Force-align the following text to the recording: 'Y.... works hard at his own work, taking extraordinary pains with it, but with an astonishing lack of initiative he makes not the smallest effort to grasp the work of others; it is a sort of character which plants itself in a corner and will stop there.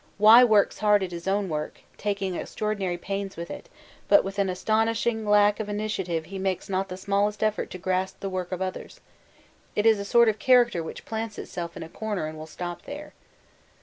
'Y.... 0.17 0.43
works 0.43 0.79
hard 0.79 1.03
at 1.03 1.11
his 1.11 1.27
own 1.27 1.47
work, 1.47 1.81
taking 1.95 2.33
extraordinary 2.33 2.97
pains 2.97 3.37
with 3.37 3.51
it, 3.51 3.69
but 4.07 4.23
with 4.23 4.39
an 4.39 4.49
astonishing 4.49 5.27
lack 5.27 5.59
of 5.59 5.69
initiative 5.69 6.25
he 6.25 6.39
makes 6.39 6.67
not 6.67 6.89
the 6.89 6.97
smallest 6.97 7.43
effort 7.43 7.69
to 7.69 7.77
grasp 7.77 8.19
the 8.19 8.27
work 8.27 8.51
of 8.51 8.63
others; 8.63 8.99
it 9.75 9.85
is 9.85 9.99
a 9.99 10.03
sort 10.03 10.27
of 10.27 10.39
character 10.39 10.81
which 10.81 11.05
plants 11.05 11.37
itself 11.37 11.77
in 11.77 11.83
a 11.83 11.87
corner 11.87 12.25
and 12.25 12.35
will 12.35 12.47
stop 12.47 12.81
there. 12.81 13.13